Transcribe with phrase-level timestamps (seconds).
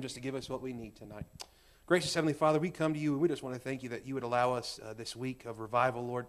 [0.00, 1.26] just to give us what we need tonight.
[1.84, 4.06] Gracious Heavenly Father, we come to you and we just want to thank you that
[4.06, 6.24] you would allow us uh, this week of revival, Lord.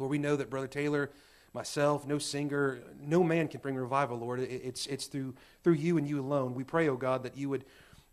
[0.00, 1.08] Lord, we know that Brother Taylor,
[1.54, 4.40] myself, no singer, no man can bring revival, Lord.
[4.40, 6.52] It, it's, it's through, through you and you alone.
[6.52, 7.64] We pray, oh God, that you would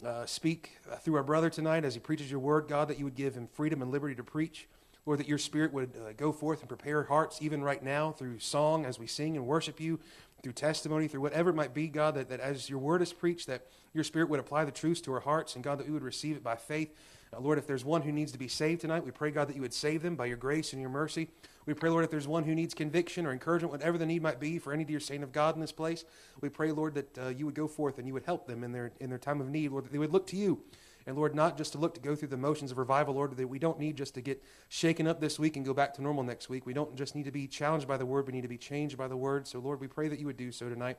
[0.05, 3.05] uh, speak uh, through our brother tonight as he preaches your word, God, that you
[3.05, 4.67] would give him freedom and liberty to preach.
[5.07, 8.39] Lord, that your spirit would uh, go forth and prepare hearts even right now through
[8.39, 10.01] song as we sing and worship you,
[10.43, 13.47] through testimony, through whatever it might be, God, that, that as your word is preached,
[13.47, 16.03] that your spirit would apply the truths to our hearts, and God, that we would
[16.03, 16.93] receive it by faith.
[17.33, 19.55] Uh, Lord, if there's one who needs to be saved tonight, we pray, God, that
[19.55, 21.29] you would save them by your grace and your mercy.
[21.65, 24.41] We pray, Lord, if there's one who needs conviction or encouragement, whatever the need might
[24.41, 26.03] be for any dear saint of God in this place,
[26.41, 28.73] we pray, Lord, that uh, you would go forth and you would help them in
[28.73, 30.61] their, in their time of need, Lord, that they would look to you.
[31.07, 33.47] And Lord, not just to look to go through the motions of revival, Lord, that
[33.47, 36.21] we don't need just to get shaken up this week and go back to normal
[36.21, 36.65] next week.
[36.65, 38.97] We don't just need to be challenged by the word, we need to be changed
[38.97, 39.47] by the word.
[39.47, 40.97] So, Lord, we pray that you would do so tonight.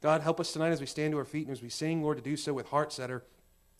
[0.00, 2.16] God, help us tonight as we stand to our feet and as we sing, Lord,
[2.16, 3.22] to do so with hearts that are,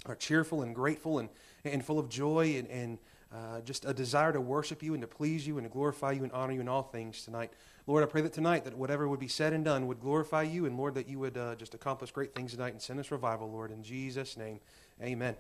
[0.05, 1.31] are cheerful and grateful and,
[1.65, 2.99] and full of joy and, and
[3.33, 6.25] uh, just a desire to worship you and to please you and to glorify you
[6.25, 7.53] and honor you in all things tonight.
[7.87, 10.67] Lord, I pray that tonight that whatever would be said and done would glorify you,
[10.67, 13.51] and Lord, that you would uh, just accomplish great things tonight and send us revival,
[13.51, 13.71] Lord.
[13.71, 14.61] In Jesus' name,
[15.03, 15.37] amen.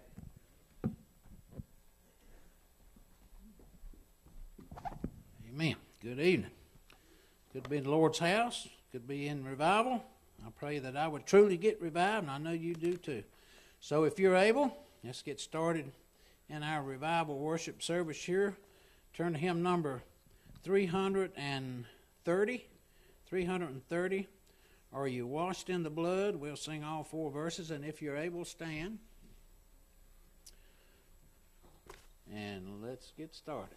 [5.52, 5.76] Amen.
[6.10, 6.50] Good evening.
[7.52, 8.66] To be in the Lord's house.
[8.90, 10.02] To be in revival.
[10.44, 13.22] I pray that I would truly get revived, and I know you do too.
[13.78, 15.92] So if you're able, let's get started
[16.48, 18.56] in our revival worship service here.
[19.14, 20.02] Turn to hymn number
[20.64, 22.64] 330.
[23.26, 24.28] 330.
[24.92, 26.34] Are you washed in the blood?
[26.34, 28.98] We'll sing all four verses, and if you're able, stand.
[32.34, 33.76] And let's get started.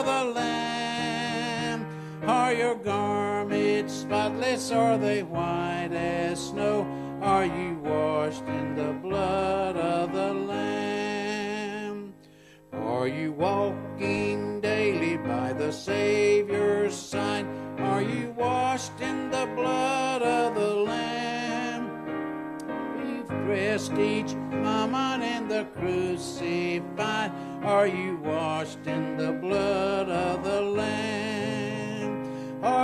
[2.31, 4.71] Are your garments spotless?
[4.71, 6.87] Are they white as snow?
[7.21, 12.13] Are you washed in the blood of the Lamb?
[12.71, 17.45] Are you walking daily by the Savior's side?
[17.79, 21.83] Are you washed in the blood of the Lamb?
[22.95, 27.33] We've dressed each moment in the crucified.
[27.61, 31.10] Are you washed in the blood of the Lamb?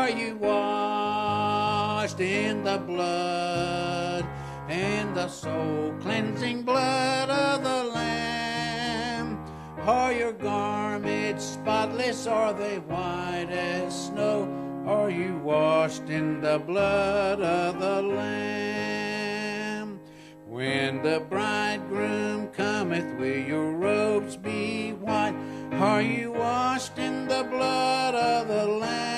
[0.08, 4.26] Are you washed in the blood
[4.70, 9.38] and the soul cleansing blood of the Lamb?
[9.82, 12.26] Are your garments spotless?
[12.26, 14.48] Are they white as snow?
[14.88, 20.00] Are you washed in the blood of the Lamb?
[20.46, 25.36] When the bridegroom cometh, will your robes be white?
[25.74, 29.17] Are you washed in the blood of the Lamb?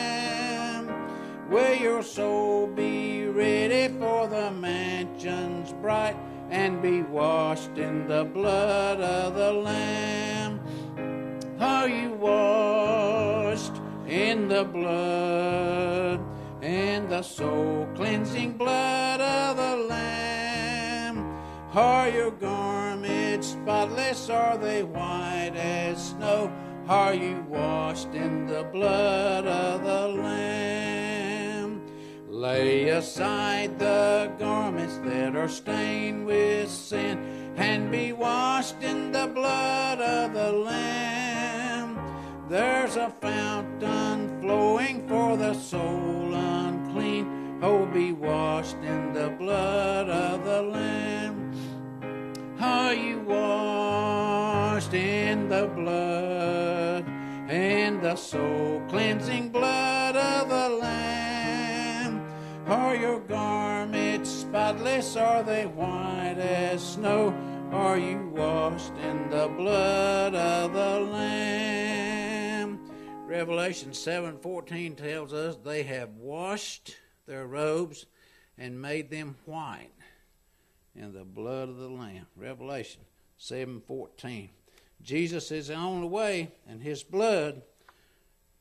[1.49, 6.15] Will your soul be ready for the mansions bright
[6.51, 10.59] and be washed in the blood of the Lamb?
[11.59, 13.73] Are you washed
[14.07, 16.21] in the blood
[16.61, 21.17] in the soul cleansing blood of the Lamb?
[21.73, 24.29] Are your garments spotless?
[24.29, 26.53] Are they white as snow?
[26.87, 31.08] Are you washed in the blood of the Lamb?
[32.39, 39.99] Lay aside the garments that are stained with sin and be washed in the blood
[39.99, 41.99] of the Lamb.
[42.47, 47.59] There's a fountain flowing for the soul unclean.
[47.61, 51.51] Oh, be washed in the blood of the Lamb.
[52.57, 57.05] Are you washed in the blood
[57.49, 59.98] and the soul cleansing blood
[62.99, 65.15] your garments spotless?
[65.15, 67.33] Are they white as snow?
[67.71, 72.79] Are you washed in the blood of the Lamb?
[73.25, 78.05] Revelation 7:14 tells us they have washed their robes
[78.57, 79.93] and made them white
[80.93, 82.27] in the blood of the Lamb.
[82.35, 83.01] Revelation
[83.37, 84.49] 7:14.
[85.01, 87.61] Jesus is the only way, and His blood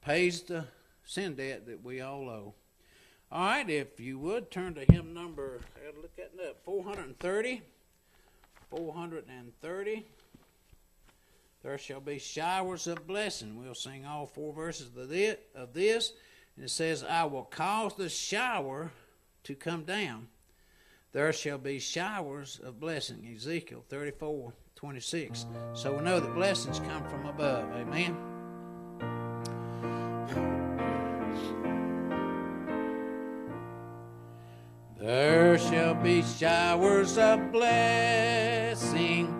[0.00, 0.66] pays the
[1.04, 2.54] sin debt that we all owe.
[3.30, 6.64] All right, if you would turn to hymn number, I gotta look at that up,
[6.64, 7.62] 430.
[8.70, 10.06] 430.
[11.62, 13.58] There shall be showers of blessing.
[13.58, 15.08] We'll sing all four verses of
[15.74, 16.12] this.
[16.56, 18.92] And it says, I will cause the shower
[19.44, 20.28] to come down.
[21.12, 23.28] There shall be showers of blessing.
[23.34, 25.46] Ezekiel 34 26.
[25.72, 27.68] So we know that blessings come from above.
[27.72, 28.37] Amen.
[35.58, 39.34] There shall be showers of blessing.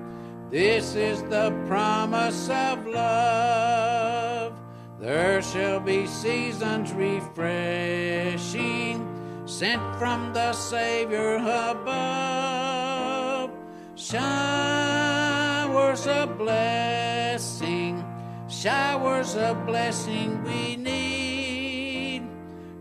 [0.50, 4.53] This is the promise of love.
[4.99, 9.06] There shall be seasons refreshing,
[9.47, 13.53] sent from the Savior above.
[13.94, 18.05] Showers of blessing,
[18.49, 20.99] showers of blessing we need.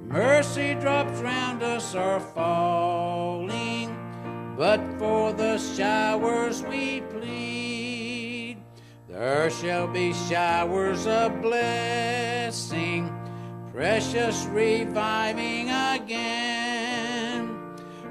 [0.08, 3.27] Mercy drops round us are falling,
[4.58, 8.58] but for the showers we plead.
[9.08, 13.16] There shall be showers of blessing,
[13.72, 17.56] precious reviving again.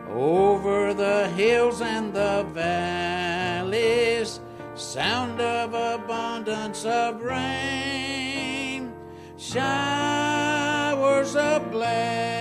[0.08, 4.38] Over the hills and the valleys,
[4.76, 8.94] sound of abundance of rain.
[9.37, 12.36] Showers of blessing,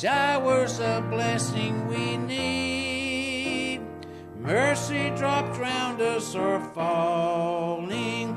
[0.00, 3.80] showers of blessing we need.
[4.40, 8.36] Mercy drops round us are falling,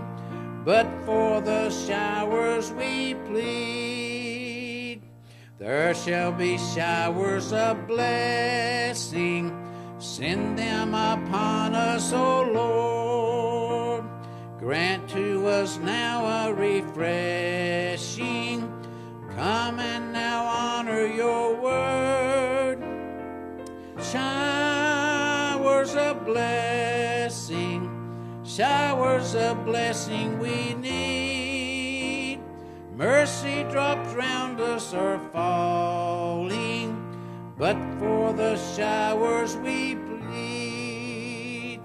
[0.63, 5.01] but for the showers we plead.
[5.57, 9.51] There shall be showers of blessing,
[9.97, 14.05] send them upon us, O Lord.
[14.59, 17.97] Grant to us now a refreshing.
[19.37, 22.79] Come and now honor your word.
[24.01, 27.87] Showers of blessing,
[28.43, 32.39] showers of blessing we need.
[32.95, 36.97] Mercy drops round us are falling,
[37.59, 41.79] but for the showers we plead.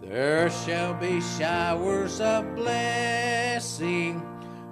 [0.00, 4.22] There shall be showers of blessing,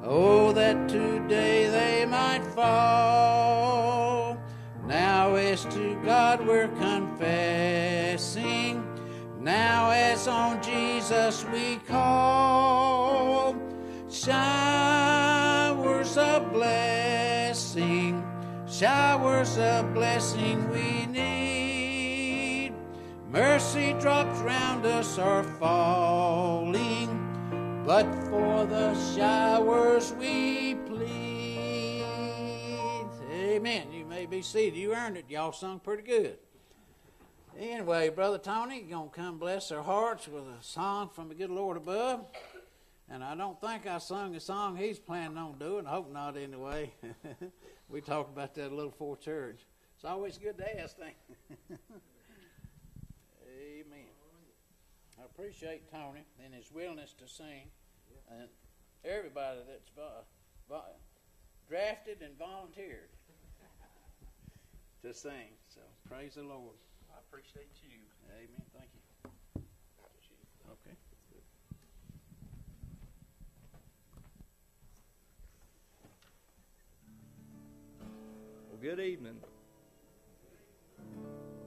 [0.05, 4.39] oh, that today they might fall.
[4.87, 8.87] Now as to God we're confessing,
[9.41, 13.57] now as on Jesus we call.
[14.11, 18.25] Showers of blessing,
[18.69, 22.73] showers of blessing we need.
[23.29, 26.84] Mercy drops round us are falling,
[27.87, 32.05] but for the showers we plead.
[33.31, 33.93] Amen.
[33.93, 34.79] You may be seated.
[34.79, 35.27] You earned it.
[35.29, 36.39] Y'all sung pretty good.
[37.59, 41.51] Anyway, Brother Tony, going to come bless our hearts with a song from the good
[41.51, 42.25] Lord above.
[43.09, 45.87] And I don't think I sung a song he's planning on doing.
[45.87, 46.93] I hope not, anyway.
[47.89, 49.61] we talked about that a little before church.
[49.95, 51.15] It's always good to ask things.
[53.47, 54.07] Amen.
[55.19, 57.69] I appreciate Tony and his willingness to sing,
[58.31, 58.49] and
[59.05, 60.25] everybody that's vo-
[60.69, 60.97] vo-
[61.69, 63.11] drafted and volunteered
[65.03, 65.59] to sing.
[65.69, 66.77] So praise the Lord.
[67.13, 67.99] I appreciate you.
[68.33, 68.63] Amen.
[68.73, 69.63] Thank you.
[70.71, 70.97] Okay.
[78.71, 79.37] Well, good evening.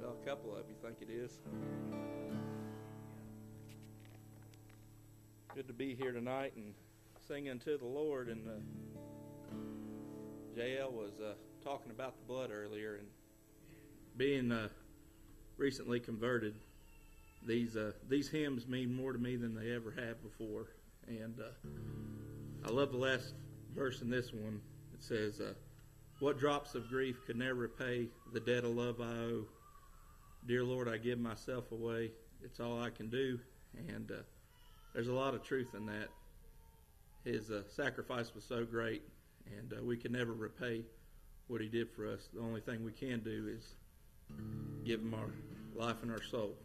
[0.02, 1.40] Well, a couple of you think it is.
[5.58, 6.76] Good to be here tonight and
[7.28, 8.28] singing to the Lord.
[8.28, 9.56] And uh,
[10.56, 11.34] JL was uh,
[11.64, 13.08] talking about the blood earlier and
[14.18, 14.68] being uh,
[15.58, 16.54] recently converted.
[17.44, 20.68] These uh, these hymns mean more to me than they ever have before.
[21.08, 23.34] And uh, I love the last
[23.76, 24.62] verse in this one.
[24.94, 25.40] It says.
[25.42, 25.56] Uh,
[26.20, 29.46] what drops of grief could never repay the debt of love I owe?
[30.46, 32.12] Dear Lord, I give myself away.
[32.44, 33.40] It's all I can do.
[33.88, 34.12] And
[34.94, 36.08] there's a lot of truth in that.
[37.24, 39.04] His uh, sacrifice was so great,
[39.58, 40.84] and uh, we can never repay
[41.48, 42.30] what he did for us.
[42.34, 43.76] The only thing we can do is
[44.86, 45.30] give him our
[45.76, 46.56] life and our soul.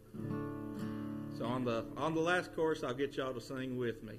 [1.37, 4.19] So on the on the last chorus, I'll get y'all to sing with me.